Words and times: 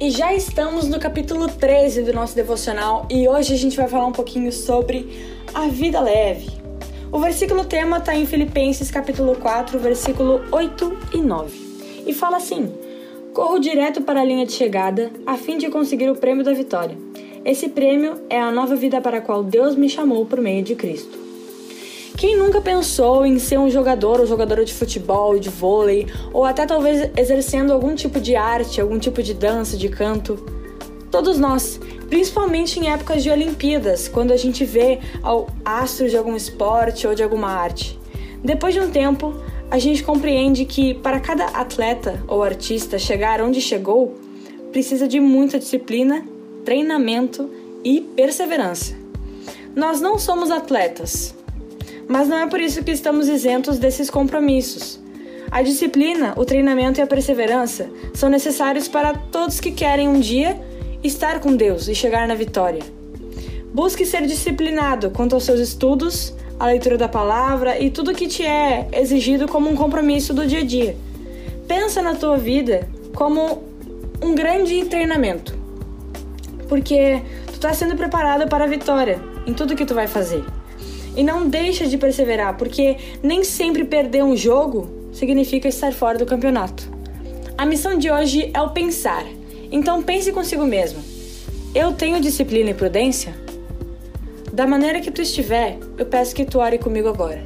E 0.00 0.10
já 0.10 0.32
estamos 0.32 0.88
no 0.88 0.98
capítulo 0.98 1.46
13 1.46 2.04
do 2.04 2.14
nosso 2.14 2.34
devocional 2.34 3.06
e 3.10 3.28
hoje 3.28 3.52
a 3.52 3.56
gente 3.58 3.76
vai 3.76 3.86
falar 3.86 4.06
um 4.06 4.12
pouquinho 4.12 4.50
sobre 4.50 5.06
a 5.52 5.68
vida 5.68 6.00
leve. 6.00 6.48
O 7.12 7.18
versículo 7.18 7.66
tema 7.66 7.98
está 7.98 8.16
em 8.16 8.24
Filipenses 8.24 8.90
capítulo 8.90 9.36
4, 9.36 9.78
versículo 9.78 10.40
8 10.50 10.98
e 11.12 11.18
9. 11.18 11.58
E 12.06 12.14
fala 12.14 12.38
assim: 12.38 12.72
Corro 13.34 13.58
direto 13.58 14.00
para 14.00 14.22
a 14.22 14.24
linha 14.24 14.46
de 14.46 14.52
chegada 14.52 15.10
a 15.26 15.36
fim 15.36 15.58
de 15.58 15.68
conseguir 15.68 16.08
o 16.08 16.16
prêmio 16.16 16.42
da 16.42 16.54
vitória. 16.54 16.96
Esse 17.44 17.68
prêmio 17.68 18.22
é 18.30 18.40
a 18.40 18.50
nova 18.50 18.74
vida 18.74 19.02
para 19.02 19.18
a 19.18 19.20
qual 19.20 19.44
Deus 19.44 19.76
me 19.76 19.90
chamou 19.90 20.24
por 20.24 20.40
meio 20.40 20.62
de 20.62 20.74
Cristo. 20.74 21.29
Quem 22.20 22.36
nunca 22.36 22.60
pensou 22.60 23.24
em 23.24 23.38
ser 23.38 23.58
um 23.58 23.70
jogador 23.70 24.20
ou 24.20 24.26
jogadora 24.26 24.62
de 24.62 24.74
futebol, 24.74 25.38
de 25.38 25.48
vôlei, 25.48 26.06
ou 26.34 26.44
até 26.44 26.66
talvez 26.66 27.10
exercendo 27.16 27.72
algum 27.72 27.94
tipo 27.94 28.20
de 28.20 28.36
arte, 28.36 28.78
algum 28.78 28.98
tipo 28.98 29.22
de 29.22 29.32
dança, 29.32 29.74
de 29.74 29.88
canto? 29.88 30.36
Todos 31.10 31.38
nós, 31.38 31.80
principalmente 32.10 32.78
em 32.78 32.90
épocas 32.90 33.22
de 33.22 33.30
Olimpíadas, 33.30 34.06
quando 34.06 34.32
a 34.32 34.36
gente 34.36 34.66
vê 34.66 34.98
astros 35.64 36.10
de 36.10 36.18
algum 36.18 36.36
esporte 36.36 37.06
ou 37.06 37.14
de 37.14 37.22
alguma 37.22 37.48
arte. 37.48 37.98
Depois 38.44 38.74
de 38.74 38.80
um 38.80 38.90
tempo, 38.90 39.32
a 39.70 39.78
gente 39.78 40.02
compreende 40.02 40.66
que 40.66 40.92
para 40.92 41.20
cada 41.20 41.46
atleta 41.46 42.22
ou 42.28 42.42
artista 42.42 42.98
chegar 42.98 43.40
onde 43.40 43.62
chegou, 43.62 44.14
precisa 44.70 45.08
de 45.08 45.18
muita 45.18 45.58
disciplina, 45.58 46.22
treinamento 46.66 47.48
e 47.82 48.02
perseverança. 48.02 48.94
Nós 49.74 50.02
não 50.02 50.18
somos 50.18 50.50
atletas, 50.50 51.34
mas 52.10 52.26
não 52.26 52.38
é 52.38 52.46
por 52.48 52.60
isso 52.60 52.82
que 52.82 52.90
estamos 52.90 53.28
isentos 53.28 53.78
desses 53.78 54.10
compromissos. 54.10 54.98
A 55.48 55.62
disciplina, 55.62 56.34
o 56.36 56.44
treinamento 56.44 56.98
e 56.98 57.02
a 57.02 57.06
perseverança 57.06 57.88
são 58.12 58.28
necessários 58.28 58.88
para 58.88 59.14
todos 59.14 59.60
que 59.60 59.70
querem 59.70 60.08
um 60.08 60.18
dia 60.18 60.60
estar 61.04 61.38
com 61.38 61.54
Deus 61.54 61.86
e 61.86 61.94
chegar 61.94 62.26
na 62.26 62.34
vitória. 62.34 62.82
Busque 63.72 64.04
ser 64.04 64.26
disciplinado 64.26 65.10
quanto 65.10 65.36
aos 65.36 65.44
seus 65.44 65.60
estudos, 65.60 66.34
a 66.58 66.66
leitura 66.66 66.98
da 66.98 67.08
palavra 67.08 67.78
e 67.78 67.90
tudo 67.90 68.12
que 68.12 68.26
te 68.26 68.44
é 68.44 68.88
exigido 68.92 69.46
como 69.46 69.70
um 69.70 69.76
compromisso 69.76 70.34
do 70.34 70.44
dia 70.44 70.60
a 70.60 70.64
dia. 70.64 70.96
Pensa 71.68 72.02
na 72.02 72.16
tua 72.16 72.36
vida 72.36 72.88
como 73.14 73.62
um 74.20 74.34
grande 74.34 74.84
treinamento, 74.86 75.56
porque 76.68 77.22
tu 77.46 77.52
está 77.52 77.72
sendo 77.72 77.94
preparado 77.94 78.48
para 78.48 78.64
a 78.64 78.68
vitória 78.68 79.20
em 79.46 79.54
tudo 79.54 79.76
que 79.76 79.86
tu 79.86 79.94
vai 79.94 80.08
fazer. 80.08 80.44
E 81.16 81.22
não 81.22 81.48
deixa 81.48 81.86
de 81.86 81.98
perseverar, 81.98 82.56
porque 82.56 82.96
nem 83.22 83.42
sempre 83.44 83.84
perder 83.84 84.22
um 84.22 84.36
jogo 84.36 84.88
significa 85.12 85.68
estar 85.68 85.92
fora 85.92 86.18
do 86.18 86.26
campeonato. 86.26 86.90
A 87.58 87.66
missão 87.66 87.98
de 87.98 88.10
hoje 88.10 88.50
é 88.54 88.60
o 88.60 88.70
pensar. 88.70 89.24
Então 89.70 90.02
pense 90.02 90.32
consigo 90.32 90.64
mesmo. 90.64 91.02
Eu 91.74 91.92
tenho 91.92 92.20
disciplina 92.20 92.70
e 92.70 92.74
prudência? 92.74 93.34
Da 94.52 94.66
maneira 94.66 95.00
que 95.00 95.10
tu 95.10 95.22
estiver, 95.22 95.78
eu 95.96 96.06
peço 96.06 96.34
que 96.34 96.44
tu 96.44 96.58
ore 96.58 96.78
comigo 96.78 97.08
agora. 97.08 97.44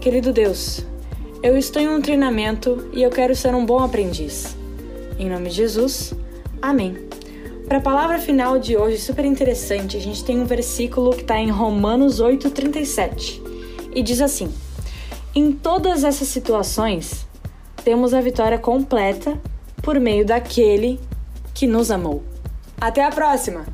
Querido 0.00 0.32
Deus, 0.32 0.84
eu 1.42 1.56
estou 1.56 1.82
em 1.82 1.88
um 1.88 2.00
treinamento 2.00 2.88
e 2.92 3.02
eu 3.02 3.10
quero 3.10 3.34
ser 3.34 3.54
um 3.54 3.66
bom 3.66 3.78
aprendiz. 3.78 4.56
Em 5.18 5.28
nome 5.28 5.48
de 5.48 5.56
Jesus, 5.56 6.14
amém. 6.62 7.13
Para 7.66 7.78
a 7.78 7.80
palavra 7.80 8.18
final 8.18 8.58
de 8.58 8.76
hoje, 8.76 8.98
super 8.98 9.24
interessante, 9.24 9.96
a 9.96 10.00
gente 10.00 10.22
tem 10.22 10.38
um 10.38 10.44
versículo 10.44 11.12
que 11.12 11.22
está 11.22 11.38
em 11.38 11.50
Romanos 11.50 12.20
8,37 12.20 13.40
e 13.94 14.02
diz 14.02 14.20
assim: 14.20 14.52
Em 15.34 15.50
todas 15.50 16.04
essas 16.04 16.28
situações, 16.28 17.26
temos 17.82 18.12
a 18.12 18.20
vitória 18.20 18.58
completa 18.58 19.40
por 19.82 19.98
meio 19.98 20.26
daquele 20.26 21.00
que 21.54 21.66
nos 21.66 21.90
amou. 21.90 22.22
Até 22.78 23.02
a 23.02 23.10
próxima! 23.10 23.64